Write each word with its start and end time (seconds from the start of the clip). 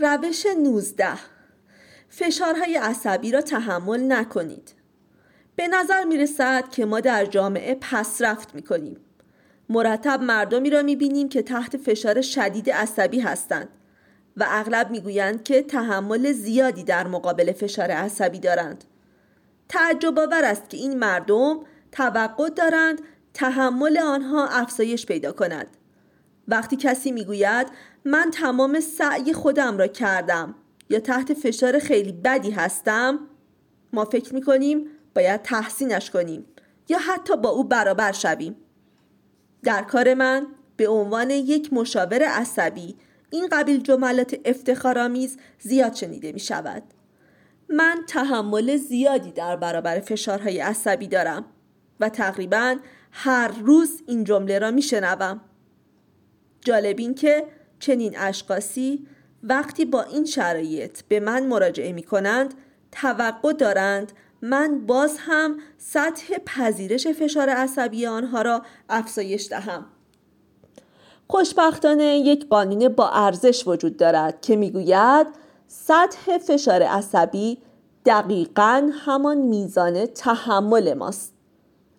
روش 0.00 0.46
19 0.46 1.08
فشارهای 2.08 2.76
عصبی 2.76 3.30
را 3.30 3.40
تحمل 3.40 4.12
نکنید. 4.12 4.72
به 5.56 5.68
نظر 5.68 6.04
می 6.04 6.18
رسد 6.18 6.68
که 6.70 6.84
ما 6.84 7.00
در 7.00 7.24
جامعه 7.24 7.74
پسرفت 7.74 8.54
می 8.54 8.62
کنیم. 8.62 8.96
مرتب 9.68 10.22
مردمی 10.22 10.70
را 10.70 10.82
می 10.82 10.96
بینیم 10.96 11.28
که 11.28 11.42
تحت 11.42 11.76
فشار 11.76 12.20
شدید 12.20 12.70
عصبی 12.70 13.20
هستند 13.20 13.68
و 14.36 14.46
اغلب 14.48 14.90
می 14.90 15.00
گویند 15.00 15.42
که 15.42 15.62
تحمل 15.62 16.32
زیادی 16.32 16.84
در 16.84 17.06
مقابل 17.06 17.52
فشار 17.52 17.90
عصبی 17.90 18.38
دارند. 18.38 18.84
تعجب 19.68 20.18
آور 20.18 20.44
است 20.44 20.70
که 20.70 20.76
این 20.76 20.98
مردم 20.98 21.60
توقع 21.92 22.48
دارند 22.48 23.00
تحمل 23.34 23.98
آنها 23.98 24.46
افزایش 24.46 25.06
پیدا 25.06 25.32
کند. 25.32 25.66
وقتی 26.48 26.76
کسی 26.76 27.12
می‌گوید 27.12 27.66
من 28.04 28.30
تمام 28.32 28.80
سعی 28.80 29.32
خودم 29.32 29.78
را 29.78 29.86
کردم 29.86 30.54
یا 30.90 31.00
تحت 31.00 31.34
فشار 31.34 31.78
خیلی 31.78 32.12
بدی 32.12 32.50
هستم 32.50 33.18
ما 33.92 34.04
فکر 34.04 34.34
می‌کنیم 34.34 34.86
باید 35.14 35.42
تحسینش 35.42 36.10
کنیم 36.10 36.46
یا 36.88 36.98
حتی 36.98 37.36
با 37.36 37.48
او 37.48 37.64
برابر 37.64 38.12
شویم 38.12 38.56
در 39.62 39.82
کار 39.82 40.14
من 40.14 40.46
به 40.76 40.88
عنوان 40.88 41.30
یک 41.30 41.72
مشاور 41.72 42.22
عصبی 42.22 42.96
این 43.30 43.48
قبیل 43.52 43.82
جملات 43.82 44.36
افتخارآمیز 44.44 45.36
زیاد 45.58 45.94
شنیده 45.94 46.32
می 46.32 46.40
شود. 46.40 46.82
من 47.68 48.04
تحمل 48.08 48.76
زیادی 48.76 49.32
در 49.32 49.56
برابر 49.56 50.00
فشارهای 50.00 50.60
عصبی 50.60 51.08
دارم 51.08 51.44
و 52.00 52.08
تقریبا 52.08 52.76
هر 53.12 53.48
روز 53.48 54.02
این 54.06 54.24
جمله 54.24 54.58
را 54.58 54.70
می 54.70 54.82
شنوم. 54.82 55.40
جالب 56.66 56.98
این 56.98 57.14
که 57.14 57.44
چنین 57.78 58.18
اشخاصی 58.18 59.06
وقتی 59.42 59.84
با 59.84 60.02
این 60.02 60.24
شرایط 60.24 61.02
به 61.08 61.20
من 61.20 61.46
مراجعه 61.46 61.92
می 61.92 62.02
کنند 62.02 62.54
توقع 62.92 63.52
دارند 63.52 64.12
من 64.42 64.86
باز 64.86 65.16
هم 65.18 65.56
سطح 65.78 66.38
پذیرش 66.46 67.06
فشار 67.06 67.48
عصبی 67.48 68.06
آنها 68.06 68.42
را 68.42 68.62
افزایش 68.88 69.48
دهم. 69.48 69.86
خوشبختانه 71.28 72.04
یک 72.04 72.48
قانون 72.48 72.88
با 72.88 73.08
ارزش 73.08 73.66
وجود 73.66 73.96
دارد 73.96 74.40
که 74.40 74.56
می‌گوید 74.56 75.26
سطح 75.68 76.38
فشار 76.38 76.82
عصبی 76.82 77.58
دقیقا 78.06 78.90
همان 79.04 79.36
میزان 79.36 80.06
تحمل 80.06 80.94
ماست. 80.94 81.32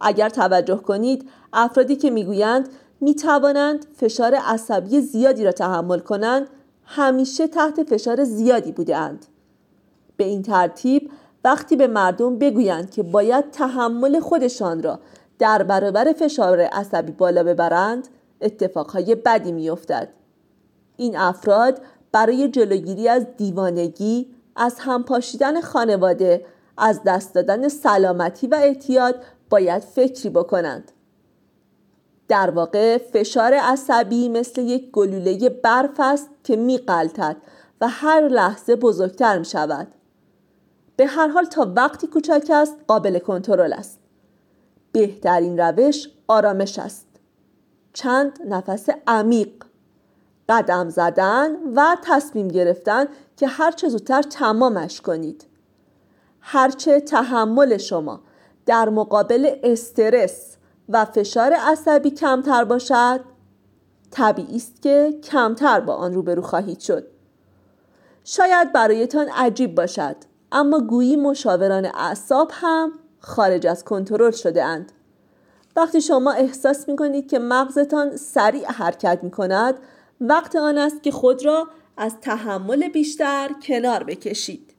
اگر 0.00 0.28
توجه 0.28 0.76
کنید 0.76 1.30
افرادی 1.52 1.96
که 1.96 2.10
می‌گویند 2.10 2.68
می 3.02 3.14
توانند 3.14 3.86
فشار 3.96 4.34
عصبی 4.34 5.00
زیادی 5.00 5.44
را 5.44 5.52
تحمل 5.52 5.98
کنند. 5.98 6.48
همیشه 6.84 7.46
تحت 7.46 7.82
فشار 7.82 8.24
زیادی 8.24 8.72
بودند 8.72 9.26
به 10.16 10.24
این 10.24 10.42
ترتیب 10.42 11.10
وقتی 11.44 11.76
به 11.76 11.86
مردم 11.86 12.38
بگویند 12.38 12.90
که 12.90 13.02
باید 13.02 13.50
تحمل 13.50 14.20
خودشان 14.20 14.82
را 14.82 14.98
در 15.38 15.62
برابر 15.62 16.12
فشار 16.12 16.60
عصبی 16.60 17.12
بالا 17.12 17.42
ببرند 17.42 18.08
اتفاقهای 18.40 19.14
بدی 19.14 19.52
میافتد. 19.52 20.08
این 20.96 21.16
افراد 21.16 21.80
برای 22.12 22.48
جلوگیری 22.48 23.08
از 23.08 23.26
دیوانگی 23.36 24.34
از 24.56 24.78
همپاشیدن 24.78 25.60
خانواده 25.60 26.46
از 26.78 27.00
دست 27.06 27.34
دادن 27.34 27.68
سلامتی 27.68 28.46
و 28.46 28.54
احتیاط 28.54 29.16
باید 29.50 29.82
فکری 29.82 30.30
بکنند. 30.30 30.92
در 32.28 32.50
واقع 32.50 32.98
فشار 32.98 33.54
عصبی 33.54 34.28
مثل 34.28 34.60
یک 34.60 34.90
گلوله 34.90 35.48
برف 35.48 36.00
است 36.00 36.28
که 36.44 36.56
میقلتد 36.56 37.36
و 37.80 37.88
هر 37.88 38.28
لحظه 38.28 38.76
بزرگتر 38.76 39.38
می 39.38 39.44
شود. 39.44 39.88
به 40.96 41.06
هر 41.06 41.28
حال 41.28 41.44
تا 41.44 41.72
وقتی 41.76 42.06
کوچک 42.06 42.50
است 42.50 42.76
قابل 42.88 43.18
کنترل 43.18 43.72
است. 43.72 43.98
بهترین 44.92 45.58
روش 45.58 46.08
آرامش 46.28 46.78
است. 46.78 47.06
چند 47.92 48.38
نفس 48.48 48.88
عمیق 49.06 49.64
قدم 50.48 50.88
زدن 50.88 51.56
و 51.76 51.96
تصمیم 52.04 52.48
گرفتن 52.48 53.06
که 53.36 53.46
هرچه 53.46 53.88
زودتر 53.88 54.22
تمامش 54.22 55.00
کنید. 55.00 55.44
هرچه 56.40 57.00
تحمل 57.00 57.76
شما 57.76 58.20
در 58.66 58.88
مقابل 58.88 59.56
استرس 59.62 60.56
و 60.92 61.04
فشار 61.04 61.52
عصبی 61.52 62.10
کمتر 62.10 62.64
باشد. 62.64 63.20
طبیعی 64.10 64.56
است 64.56 64.82
که 64.82 65.18
کمتر 65.24 65.80
با 65.80 65.94
آن 65.94 66.14
روبرو 66.14 66.42
خواهید 66.42 66.80
شد. 66.80 67.06
شاید 68.24 68.72
برایتان 68.72 69.28
عجیب 69.28 69.74
باشد 69.74 70.16
اما 70.52 70.80
گویی 70.80 71.16
مشاوران 71.16 71.86
اعصاب 71.94 72.50
هم 72.54 72.92
خارج 73.18 73.66
از 73.66 73.84
کنترل 73.84 74.30
شده 74.30 74.64
اند. 74.64 74.92
وقتی 75.76 76.00
شما 76.00 76.32
احساس 76.32 76.88
می 76.88 76.96
کنید 76.96 77.30
که 77.30 77.38
مغزتان 77.38 78.16
سریع 78.16 78.72
حرکت 78.72 79.18
می 79.22 79.30
کند 79.30 79.74
وقت 80.20 80.56
آن 80.56 80.78
است 80.78 81.02
که 81.02 81.10
خود 81.10 81.44
را 81.44 81.68
از 81.96 82.20
تحمل 82.20 82.88
بیشتر 82.88 83.50
کنار 83.62 84.04
بکشید. 84.04 84.74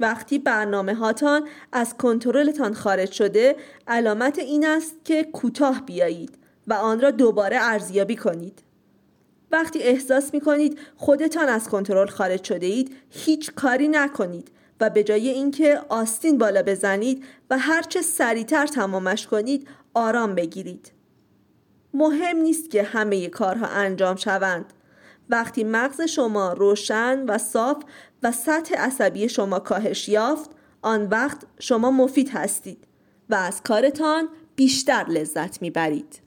وقتی 0.00 0.38
برنامه 0.38 0.94
هاتان 0.94 1.48
از 1.72 1.94
کنترلتان 1.94 2.74
خارج 2.74 3.12
شده 3.12 3.56
علامت 3.88 4.38
این 4.38 4.66
است 4.66 4.94
که 5.04 5.24
کوتاه 5.24 5.82
بیایید 5.86 6.38
و 6.66 6.74
آن 6.74 7.00
را 7.00 7.10
دوباره 7.10 7.58
ارزیابی 7.60 8.16
کنید. 8.16 8.62
وقتی 9.52 9.82
احساس 9.82 10.34
می 10.34 10.40
کنید 10.40 10.78
خودتان 10.96 11.48
از 11.48 11.68
کنترل 11.68 12.06
خارج 12.06 12.44
شده 12.44 12.66
اید 12.66 12.96
هیچ 13.10 13.52
کاری 13.54 13.88
نکنید 13.88 14.50
و 14.80 14.90
به 14.90 15.04
جای 15.04 15.28
اینکه 15.28 15.80
آستین 15.88 16.38
بالا 16.38 16.62
بزنید 16.62 17.24
و 17.50 17.58
هرچه 17.58 18.02
سریعتر 18.02 18.66
تمامش 18.66 19.26
کنید 19.26 19.68
آرام 19.94 20.34
بگیرید. 20.34 20.92
مهم 21.94 22.36
نیست 22.36 22.70
که 22.70 22.82
همه 22.82 23.28
کارها 23.28 23.66
انجام 23.66 24.16
شوند. 24.16 24.72
وقتی 25.30 25.64
مغز 25.64 26.00
شما 26.00 26.52
روشن 26.52 27.24
و 27.28 27.38
صاف 27.38 27.82
و 28.24 28.32
سطح 28.32 28.76
عصبی 28.76 29.28
شما 29.28 29.58
کاهش 29.58 30.08
یافت 30.08 30.50
آن 30.82 31.06
وقت 31.06 31.42
شما 31.58 31.90
مفید 31.90 32.28
هستید 32.28 32.86
و 33.30 33.34
از 33.34 33.62
کارتان 33.62 34.28
بیشتر 34.56 35.04
لذت 35.08 35.62
می‌برید. 35.62 36.23